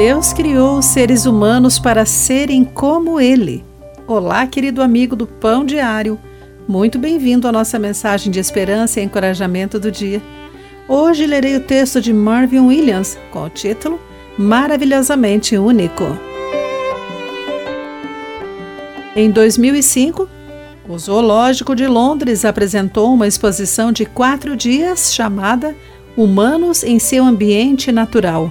Deus 0.00 0.32
criou 0.32 0.78
os 0.78 0.86
seres 0.86 1.26
humanos 1.26 1.78
para 1.78 2.06
serem 2.06 2.64
como 2.64 3.20
Ele. 3.20 3.62
Olá, 4.06 4.46
querido 4.46 4.80
amigo 4.80 5.14
do 5.14 5.26
Pão 5.26 5.62
Diário. 5.62 6.18
Muito 6.66 6.98
bem-vindo 6.98 7.46
à 7.46 7.52
nossa 7.52 7.78
mensagem 7.78 8.32
de 8.32 8.40
esperança 8.40 8.98
e 8.98 9.04
encorajamento 9.04 9.78
do 9.78 9.90
dia. 9.90 10.22
Hoje 10.88 11.26
lerei 11.26 11.54
o 11.54 11.60
texto 11.60 12.00
de 12.00 12.14
Marvin 12.14 12.60
Williams 12.60 13.18
com 13.30 13.44
o 13.44 13.50
título 13.50 14.00
Maravilhosamente 14.38 15.58
Único. 15.58 16.06
Em 19.14 19.30
2005, 19.30 20.26
o 20.88 20.98
Zoológico 20.98 21.74
de 21.74 21.86
Londres 21.86 22.46
apresentou 22.46 23.12
uma 23.12 23.26
exposição 23.26 23.92
de 23.92 24.06
quatro 24.06 24.56
dias 24.56 25.12
chamada 25.12 25.76
Humanos 26.16 26.82
em 26.84 26.98
seu 26.98 27.22
Ambiente 27.22 27.92
Natural 27.92 28.50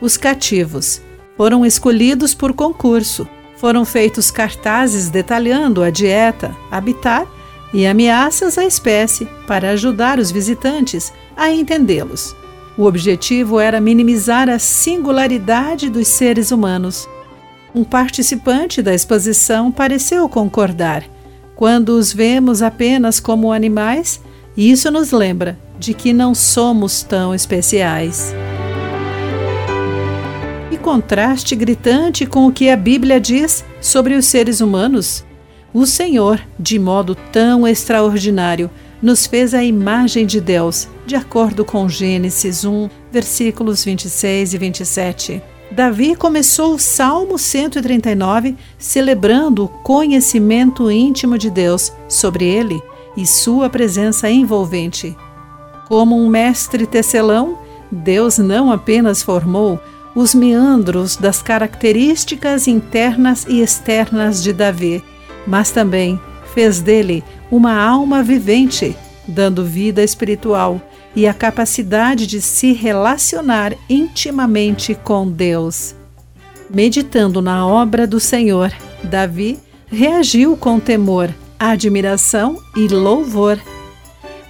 os 0.00 0.16
cativos. 0.16 1.00
Foram 1.36 1.64
escolhidos 1.64 2.34
por 2.34 2.52
concurso. 2.52 3.28
Foram 3.56 3.84
feitos 3.84 4.30
cartazes 4.30 5.08
detalhando 5.08 5.82
a 5.82 5.90
dieta, 5.90 6.56
habitat 6.70 7.28
e 7.72 7.86
ameaças 7.86 8.56
à 8.56 8.64
espécie 8.64 9.26
para 9.46 9.70
ajudar 9.70 10.18
os 10.18 10.30
visitantes 10.30 11.12
a 11.36 11.50
entendê-los. 11.50 12.34
O 12.76 12.84
objetivo 12.84 13.58
era 13.58 13.80
minimizar 13.80 14.48
a 14.48 14.58
singularidade 14.58 15.90
dos 15.90 16.06
seres 16.06 16.52
humanos. 16.52 17.08
Um 17.74 17.82
participante 17.84 18.80
da 18.80 18.94
exposição 18.94 19.70
pareceu 19.70 20.28
concordar. 20.28 21.04
Quando 21.56 21.90
os 21.90 22.12
vemos 22.12 22.62
apenas 22.62 23.18
como 23.18 23.52
animais, 23.52 24.20
isso 24.56 24.90
nos 24.90 25.10
lembra 25.10 25.58
de 25.78 25.92
que 25.92 26.12
não 26.12 26.34
somos 26.34 27.02
tão 27.02 27.34
especiais 27.34 28.32
contraste 30.78 31.54
gritante 31.54 32.24
com 32.24 32.46
o 32.46 32.52
que 32.52 32.70
a 32.70 32.76
Bíblia 32.76 33.20
diz 33.20 33.64
sobre 33.80 34.14
os 34.14 34.26
seres 34.26 34.60
humanos. 34.60 35.24
O 35.72 35.84
Senhor, 35.84 36.40
de 36.58 36.78
modo 36.78 37.14
tão 37.14 37.66
extraordinário, 37.68 38.70
nos 39.02 39.26
fez 39.26 39.54
a 39.54 39.62
imagem 39.62 40.26
de 40.26 40.40
Deus, 40.40 40.88
de 41.06 41.14
acordo 41.14 41.64
com 41.64 41.88
Gênesis 41.88 42.64
1, 42.64 42.88
versículos 43.12 43.84
26 43.84 44.54
e 44.54 44.58
27. 44.58 45.42
Davi 45.70 46.16
começou 46.16 46.74
o 46.74 46.78
Salmo 46.78 47.38
139 47.38 48.56
celebrando 48.78 49.64
o 49.64 49.68
conhecimento 49.68 50.90
íntimo 50.90 51.36
de 51.36 51.50
Deus 51.50 51.92
sobre 52.08 52.46
ele 52.46 52.82
e 53.16 53.26
sua 53.26 53.68
presença 53.68 54.30
envolvente. 54.30 55.16
Como 55.86 56.16
um 56.16 56.28
mestre 56.28 56.86
tecelão, 56.86 57.58
Deus 57.90 58.38
não 58.38 58.72
apenas 58.72 59.22
formou, 59.22 59.78
os 60.18 60.34
meandros 60.34 61.16
das 61.16 61.40
características 61.40 62.66
internas 62.66 63.46
e 63.48 63.60
externas 63.60 64.42
de 64.42 64.52
Davi, 64.52 65.00
mas 65.46 65.70
também 65.70 66.20
fez 66.52 66.80
dele 66.80 67.22
uma 67.52 67.80
alma 67.80 68.20
vivente, 68.20 68.96
dando 69.28 69.64
vida 69.64 70.02
espiritual 70.02 70.82
e 71.14 71.24
a 71.24 71.32
capacidade 71.32 72.26
de 72.26 72.40
se 72.40 72.72
relacionar 72.72 73.74
intimamente 73.88 74.92
com 74.92 75.30
Deus. 75.30 75.94
Meditando 76.68 77.40
na 77.40 77.64
obra 77.64 78.04
do 78.04 78.18
Senhor, 78.18 78.72
Davi 79.04 79.56
reagiu 79.86 80.56
com 80.56 80.80
temor, 80.80 81.32
admiração 81.56 82.60
e 82.76 82.88
louvor. 82.88 83.56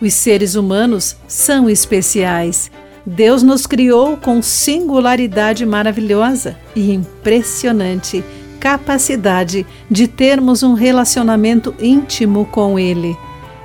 Os 0.00 0.14
seres 0.14 0.54
humanos 0.54 1.14
são 1.28 1.68
especiais 1.68 2.70
Deus 3.06 3.42
nos 3.42 3.66
criou 3.66 4.16
com 4.16 4.42
singularidade 4.42 5.64
maravilhosa 5.64 6.56
e 6.74 6.92
impressionante 6.92 8.24
capacidade 8.58 9.66
de 9.90 10.08
termos 10.08 10.62
um 10.62 10.74
relacionamento 10.74 11.74
íntimo 11.80 12.44
com 12.46 12.78
Ele. 12.78 13.16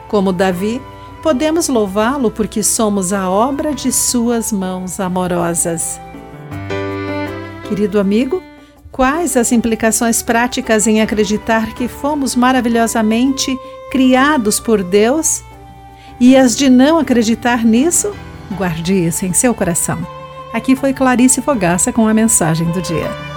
Como 0.08 0.32
Davi, 0.32 0.82
podemos 1.22 1.68
louvá-lo 1.68 2.30
porque 2.30 2.62
somos 2.62 3.12
a 3.12 3.30
obra 3.30 3.74
de 3.74 3.92
Suas 3.92 4.52
mãos 4.52 5.00
amorosas. 5.00 6.00
Querido 7.68 8.00
amigo, 8.00 8.44
quais 8.92 9.36
as 9.36 9.52
implicações 9.52 10.22
práticas 10.22 10.86
em 10.86 11.02
acreditar 11.02 11.74
que 11.74 11.88
fomos 11.88 12.36
maravilhosamente 12.36 13.58
criados 13.92 14.60
por 14.60 14.84
Deus 14.84 15.44
e 16.20 16.38
as 16.38 16.56
de 16.56 16.70
não 16.70 17.00
acreditar 17.00 17.66
nisso? 17.66 18.14
Guarde 18.52 18.94
isso 18.94 19.26
em 19.26 19.34
seu 19.34 19.54
coração. 19.54 20.06
Aqui 20.54 20.76
foi 20.76 20.94
Clarice 20.94 21.42
Fogaça 21.42 21.92
com 21.92 22.08
a 22.08 22.14
mensagem 22.14 22.70
do 22.72 22.82
dia. 22.82 23.33